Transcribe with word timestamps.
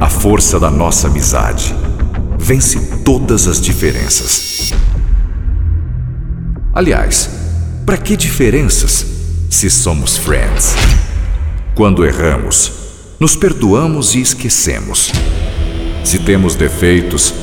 A 0.00 0.08
força 0.08 0.58
da 0.58 0.70
nossa 0.70 1.08
amizade 1.08 1.74
vence 2.38 2.80
todas 3.04 3.46
as 3.46 3.60
diferenças. 3.60 4.72
Aliás, 6.72 7.28
para 7.84 7.98
que 7.98 8.16
diferenças 8.16 9.04
se 9.50 9.68
somos 9.68 10.16
friends? 10.16 10.74
Quando 11.74 12.02
erramos, 12.02 12.72
nos 13.20 13.36
perdoamos 13.36 14.14
e 14.14 14.22
esquecemos. 14.22 15.12
Se 16.02 16.18
temos 16.20 16.54
defeitos, 16.54 17.34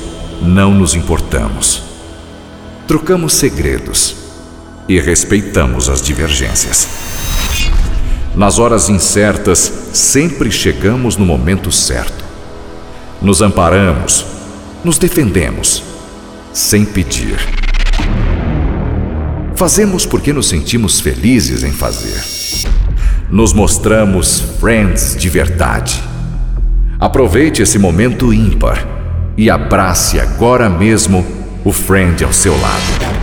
não 0.41 0.73
nos 0.73 0.95
importamos. 0.95 1.83
Trocamos 2.87 3.33
segredos 3.33 4.15
e 4.89 4.99
respeitamos 4.99 5.89
as 5.89 6.01
divergências. 6.01 6.87
Nas 8.35 8.57
horas 8.57 8.89
incertas, 8.89 9.71
sempre 9.93 10.49
chegamos 10.49 11.17
no 11.17 11.25
momento 11.25 11.71
certo. 11.71 12.27
Nos 13.20 13.41
amparamos, 13.41 14.26
nos 14.84 14.99
defendemos, 14.99 15.84
sem 16.53 16.85
pedir. 16.85 17.40
Fazemos 19.55 20.05
porque 20.05 20.31
nos 20.31 20.48
sentimos 20.48 20.99
felizes 20.99 21.63
em 21.63 21.71
fazer. 21.71 22.23
Nos 23.27 23.53
mostramos 23.53 24.40
friends 24.59 25.16
de 25.17 25.30
verdade. 25.30 25.99
Aproveite 26.99 27.63
esse 27.63 27.80
momento 27.80 28.31
ímpar 28.31 28.88
e 29.35 29.49
abrace 29.49 30.20
agora 30.20 30.70
mesmo 30.70 31.26
o 31.65 31.71
friend 31.71 32.23
ao 32.23 32.31
seu 32.31 32.54
lado. 32.62 33.18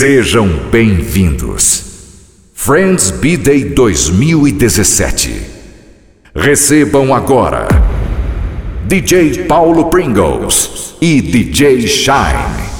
Sejam 0.00 0.48
bem-vindos. 0.72 1.89
Friends 2.62 3.10
B-Day 3.10 3.72
2017. 3.72 5.46
Recebam 6.34 7.10
agora 7.14 7.66
DJ 8.84 9.46
Paulo 9.46 9.88
Pringles 9.88 10.94
e 11.00 11.22
DJ 11.22 11.86
Shine. 11.86 12.79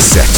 17. 0.00 0.29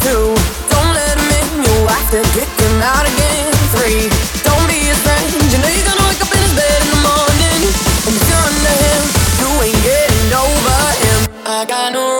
Two, 0.00 0.32
don't 0.72 0.92
let 0.96 1.12
him 1.20 1.28
in, 1.28 1.64
you'll 1.64 1.88
have 1.88 2.08
out 2.80 3.04
again. 3.04 3.52
Three, 3.76 4.08
don't 4.40 4.64
be 4.64 4.80
you 5.52 5.58
know 5.60 5.68
you're 5.68 5.84
gonna 5.84 6.08
wake 6.08 6.22
up 6.24 6.32
in 6.32 6.40
his 6.40 6.54
bed 6.56 6.78
in 6.84 6.88
the 6.88 7.02
morning. 7.04 7.60
Him, 8.80 9.02
you 9.40 9.48
ain't 9.60 9.82
getting 9.84 10.32
over 10.32 10.78
him. 11.04 11.20
I 11.44 11.64
got 11.68 11.92
no 11.92 12.19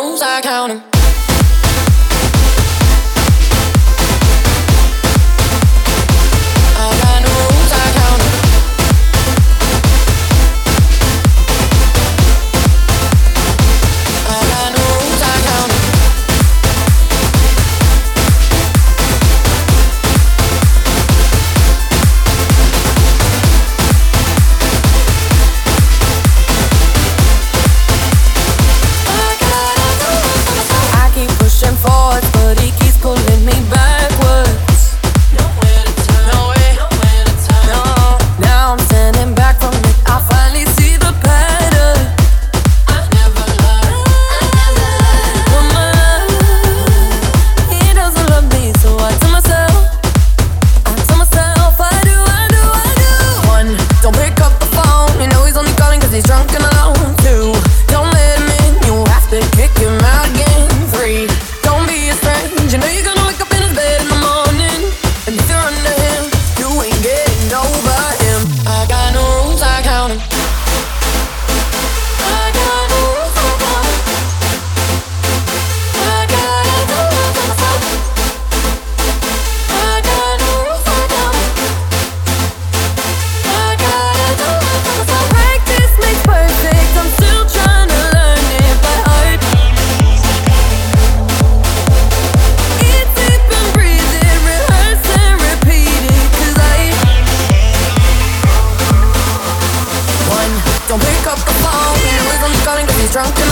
drunk 103.12 103.49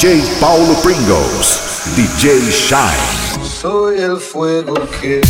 DJ 0.00 0.22
Paulo 0.40 0.72
Pringles, 0.82 1.94
DJ 1.94 2.50
Shine. 2.50 3.44
Soy 3.44 3.98
el 3.98 4.16
fuego 4.16 4.72
que. 4.98 5.20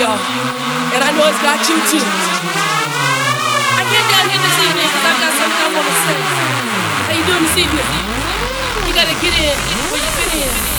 y'all. 0.00 0.16
And 0.96 1.04
I 1.04 1.12
know 1.12 1.28
it's 1.28 1.42
got 1.44 1.60
you 1.68 1.76
too. 1.84 2.00
I 3.76 3.84
came 3.84 4.06
down 4.08 4.24
here 4.32 4.40
this 4.40 4.58
evening 4.64 4.88
because 4.88 5.04
I've 5.04 5.20
got 5.20 5.32
something 5.36 5.60
I 5.60 5.68
want 5.76 5.86
to 5.92 5.96
say. 6.08 6.16
How 7.04 7.12
you 7.20 7.24
doing 7.28 7.44
this 7.44 7.56
evening? 7.60 7.88
You 8.88 8.92
gotta 8.96 9.12
get 9.20 9.36
in 9.36 9.56
where 9.92 10.00
you 10.00 10.12
been? 10.16 10.48
in. 10.48 10.69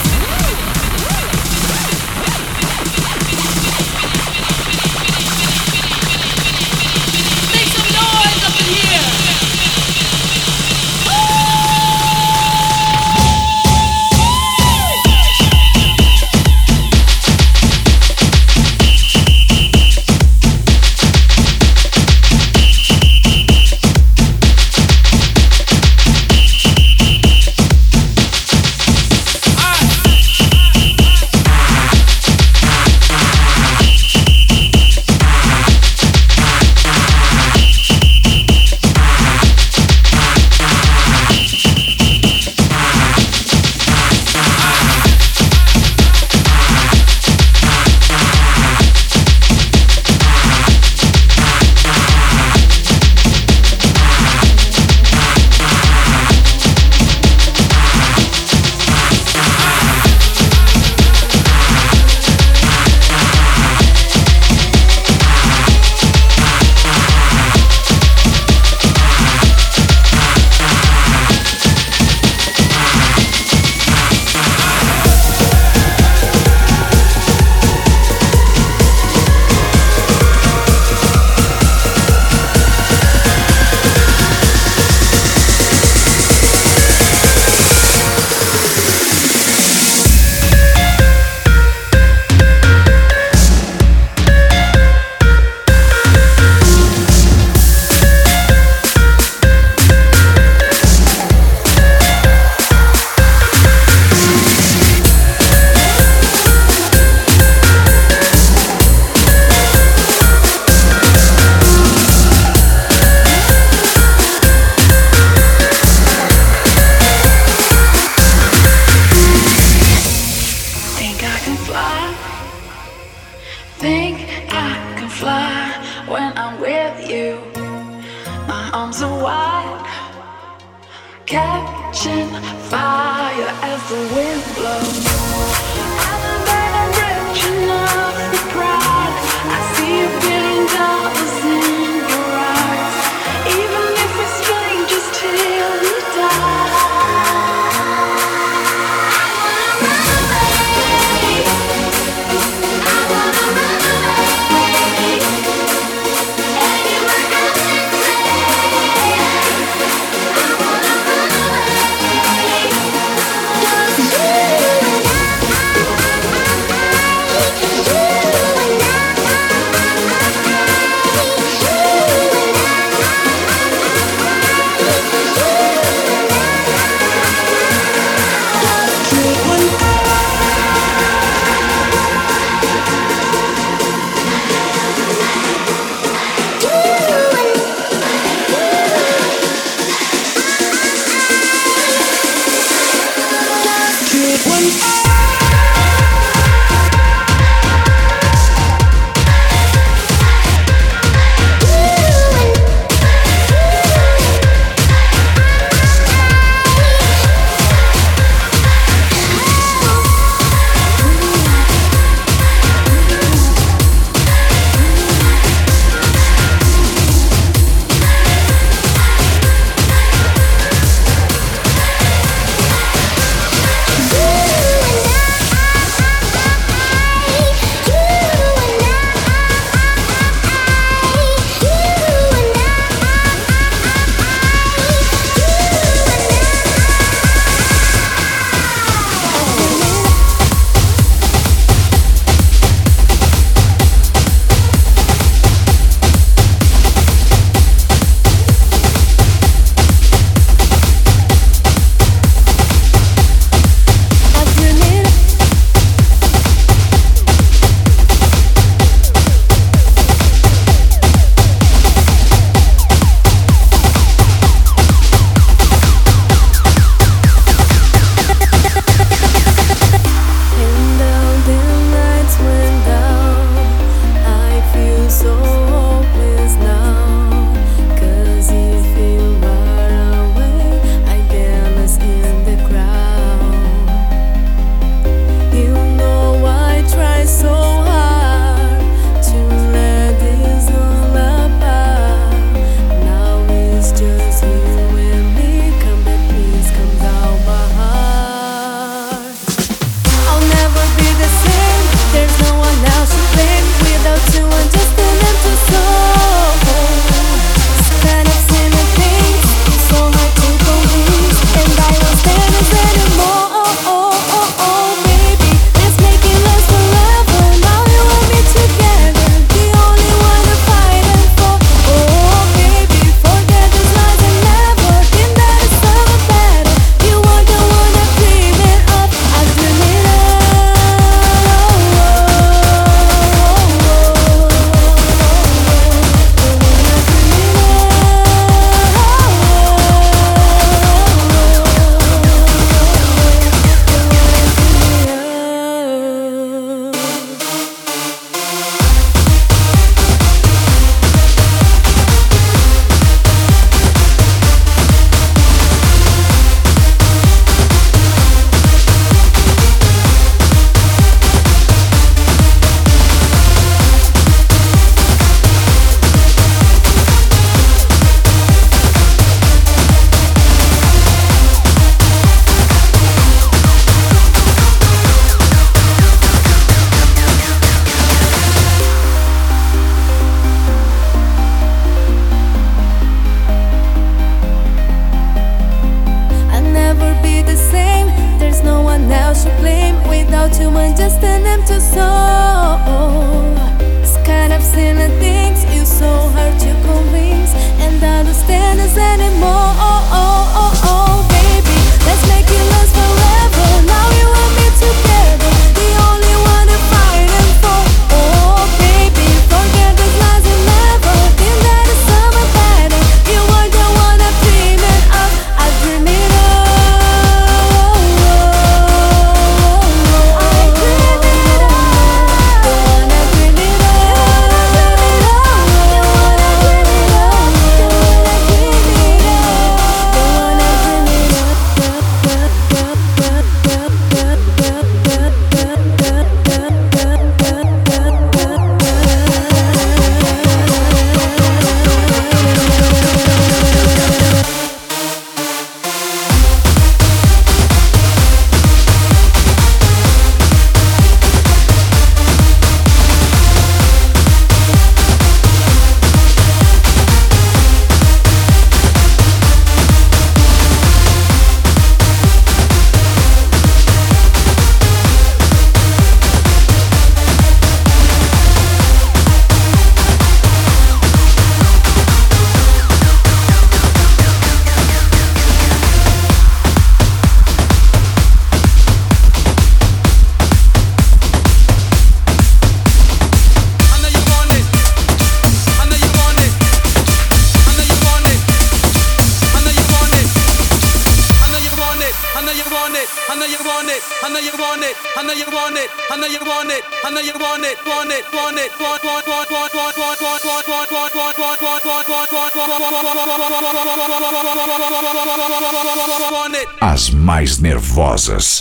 Nervosas. 507.92 508.60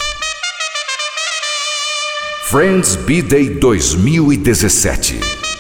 Friends 2.50 2.98
B-Day 2.98 3.60
2017. 3.60 5.51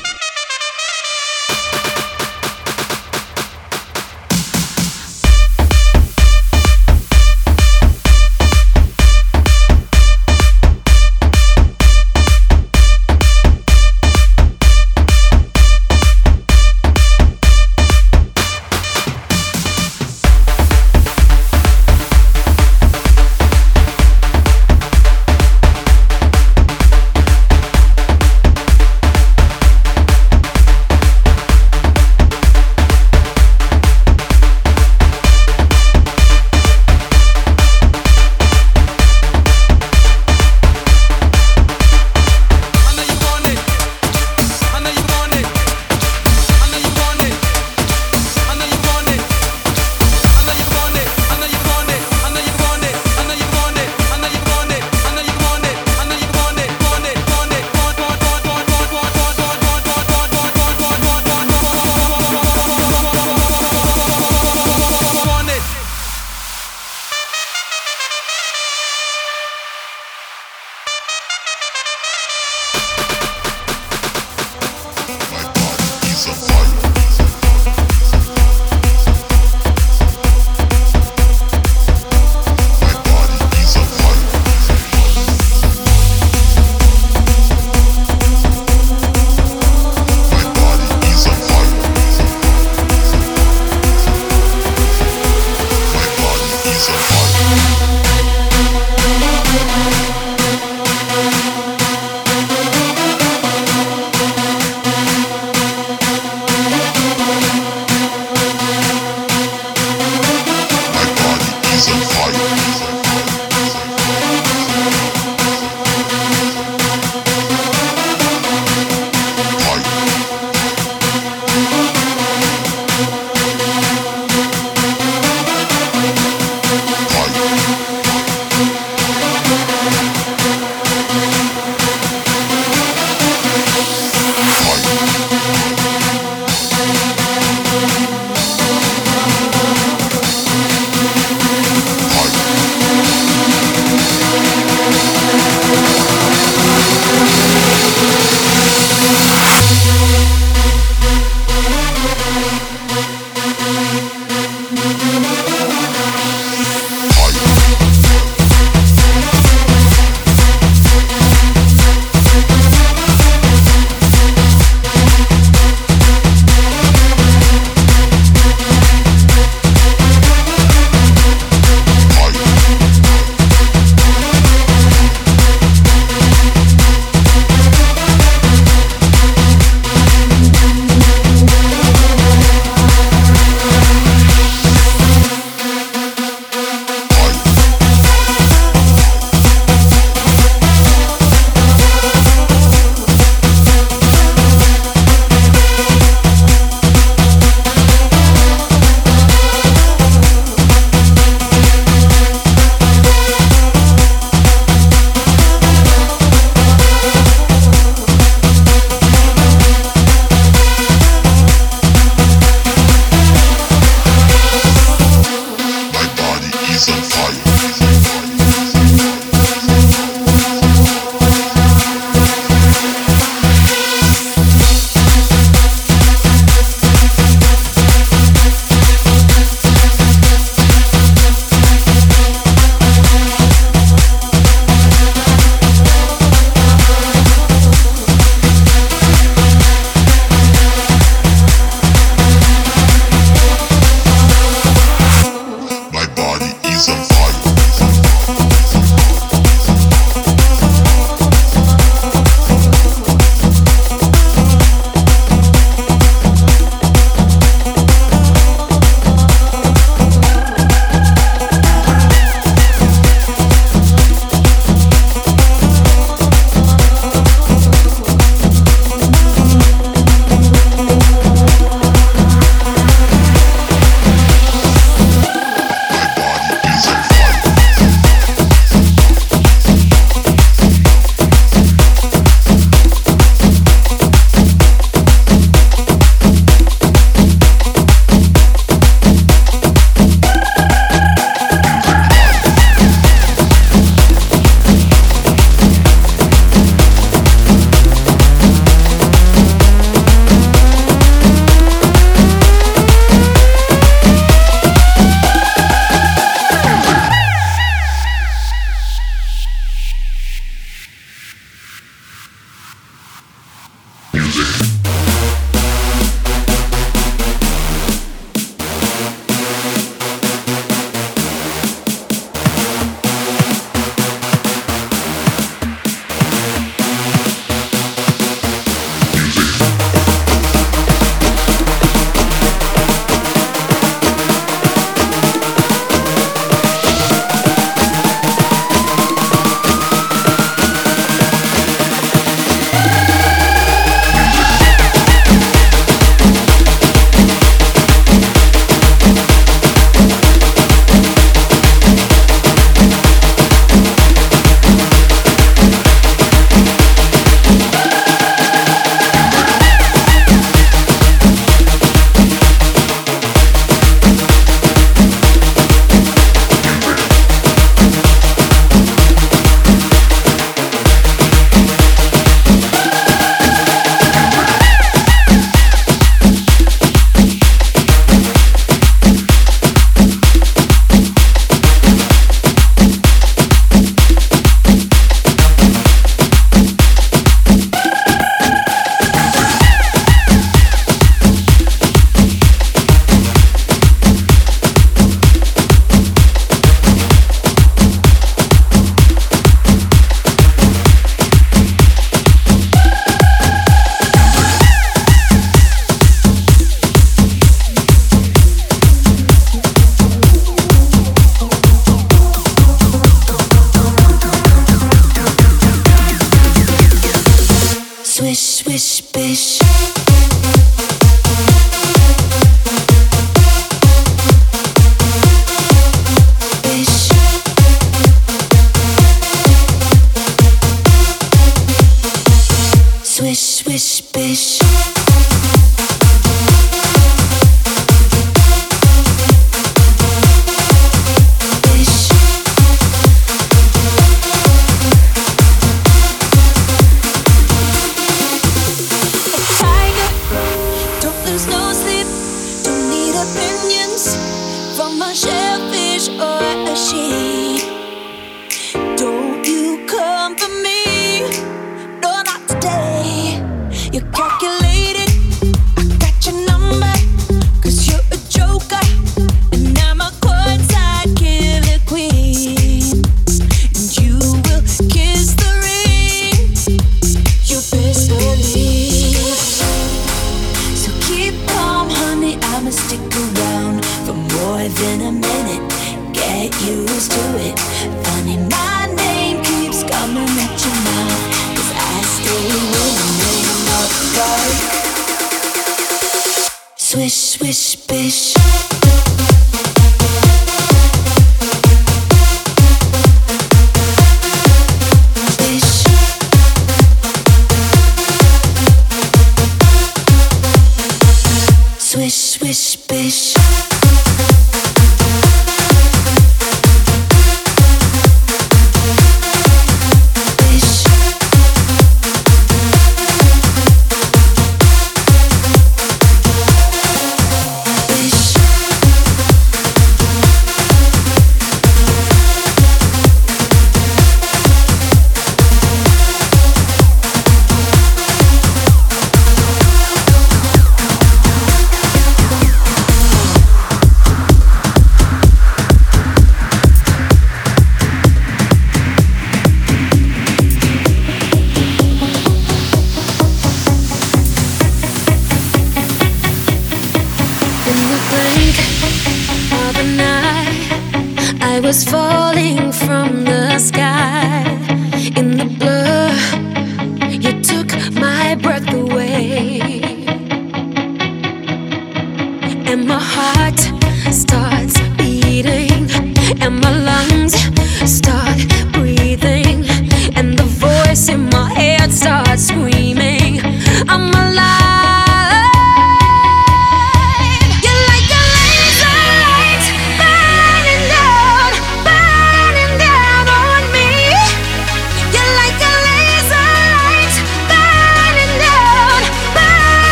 Swish, 496.92 497.14
swish, 497.14 497.76
bish. 497.88 499.01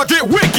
I'ma 0.00 0.06
get. 0.06 0.49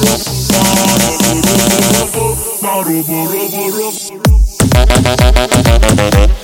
Boro, 0.00 0.16
boro, 2.62 3.02
boro, 3.02 3.50
boro, 3.50 3.90
boro. 5.94 6.39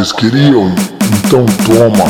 Vocês 0.00 0.12
queriam? 0.12 0.74
Então 1.26 1.44
toma. 1.66 2.04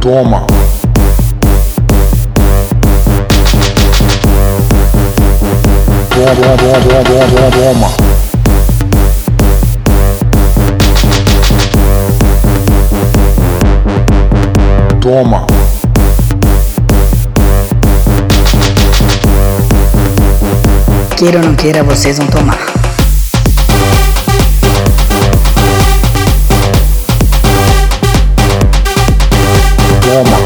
Toma. 0.00 0.46
Toma, 6.10 6.34
toma, 6.34 6.78
toma, 6.82 7.04
toma, 7.30 7.50
toma. 7.50 7.88
Toma. 15.00 15.63
Queira 21.24 21.38
ou 21.38 21.44
não 21.46 21.54
queira, 21.54 21.82
vocês 21.82 22.18
vão 22.18 22.26
tomar. 22.26 22.58
Toma. 30.02 30.36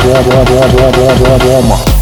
Toma, 0.00 0.44
toma, 0.46 0.66
toma, 0.72 1.12
toma, 1.18 1.38
toma. 1.38 2.01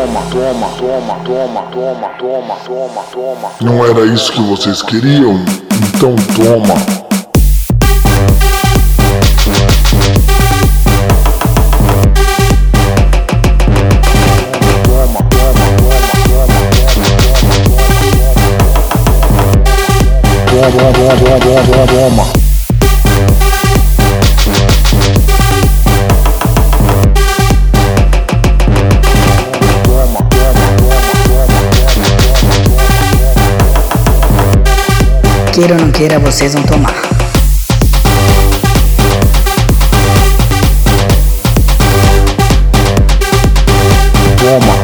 toma, 0.00 0.22
toma, 0.78 1.14
toma, 1.24 1.62
toma, 1.70 2.08
toma, 2.18 2.56
toma, 2.64 3.02
toma. 3.12 3.50
Não 3.60 3.84
era 3.84 4.06
isso 4.06 4.32
que 4.32 4.40
vocês 4.40 4.82
queriam? 4.82 5.44
Então 5.94 6.16
toma. 6.34 6.74
Toma, 20.46 20.92
toma, 20.92 21.16
toma, 21.18 21.60
toma, 21.66 21.86
toma. 21.86 22.49
Queira 35.60 35.74
ou 35.74 35.80
não 35.82 35.90
queira, 35.90 36.18
vocês 36.18 36.54
vão 36.54 36.62
tomar. 36.62 36.94
Toma. 44.38 44.74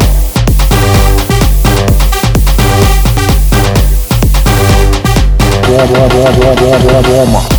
Toma, 5.65 6.09
toma, 6.11 6.31
toma, 6.35 6.81
toma, 6.83 7.03
toma. 7.03 7.56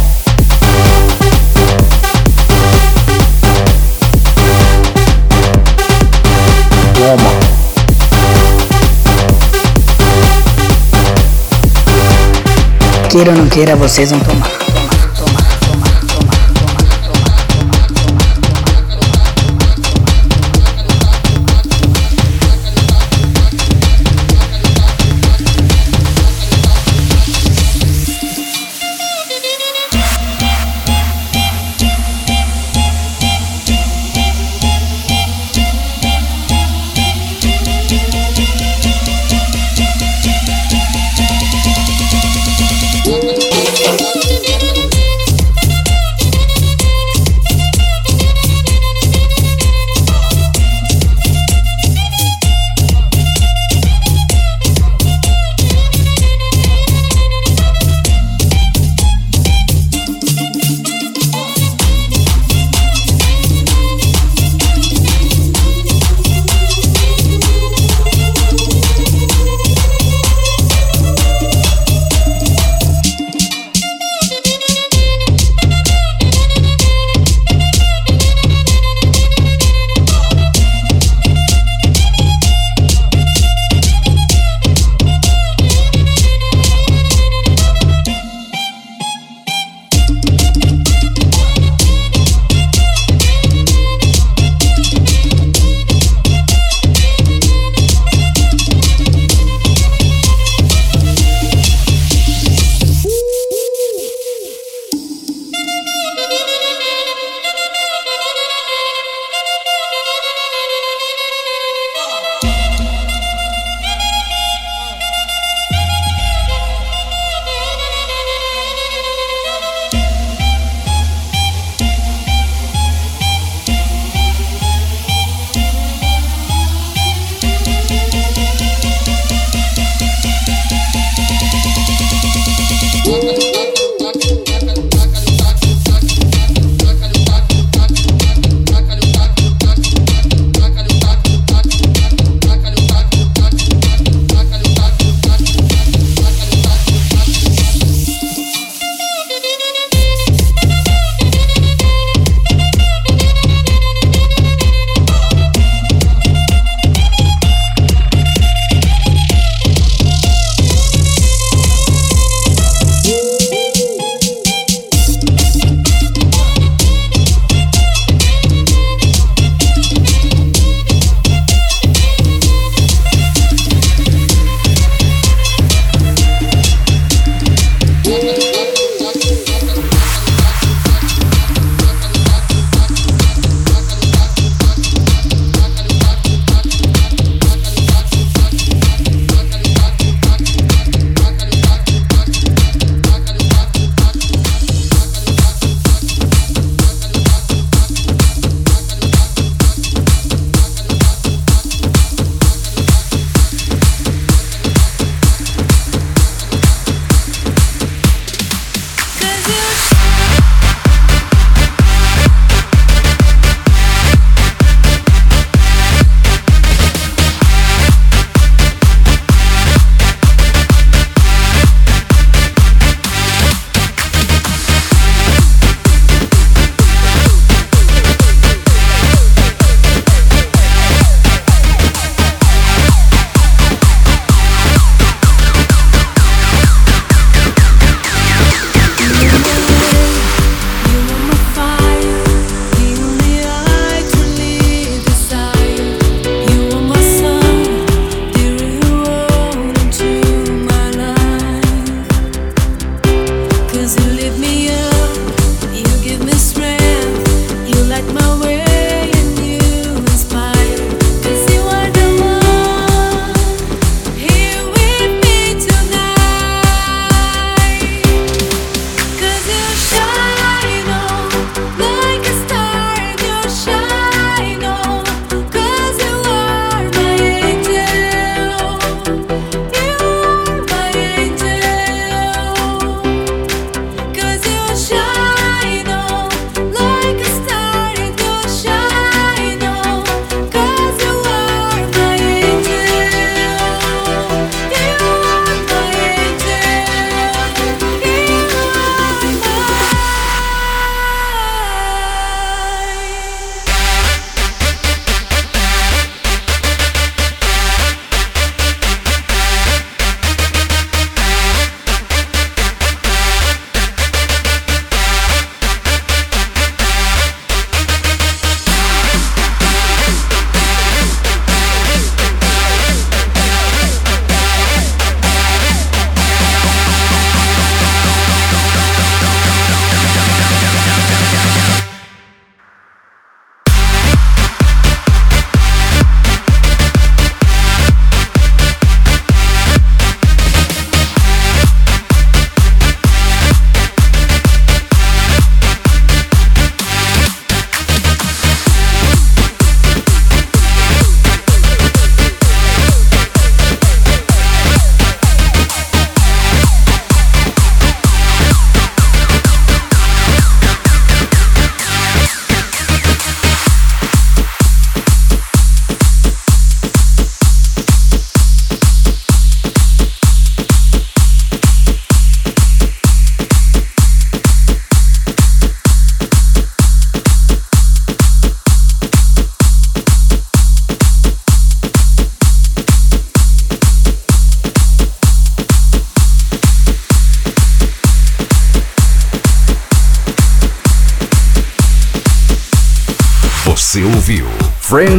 Queira 13.17 13.31
ou 13.31 13.37
não 13.37 13.49
queira, 13.49 13.75
vocês 13.75 14.11
vão 14.11 14.19
tomar. 14.19 14.66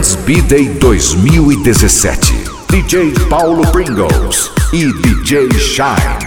Friends 0.09 0.17
B-Day 0.25 0.79
2017. 0.79 2.45
DJ 2.69 3.13
Paulo 3.29 3.71
Pringles 3.71 4.51
e 4.73 4.87
DJ 5.03 5.53
Shine. 5.59 6.18